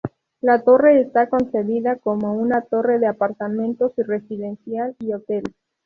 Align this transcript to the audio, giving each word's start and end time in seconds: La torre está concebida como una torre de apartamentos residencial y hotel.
La 0.41 0.63
torre 0.63 0.99
está 0.99 1.29
concebida 1.29 1.95
como 1.97 2.33
una 2.33 2.61
torre 2.61 2.97
de 2.97 3.05
apartamentos 3.05 3.91
residencial 3.97 4.95
y 4.97 5.13
hotel. 5.13 5.43